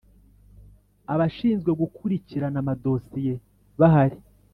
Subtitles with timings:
[1.13, 3.33] Abashinzwe gukurikirana amadosiye
[3.79, 4.17] bahari.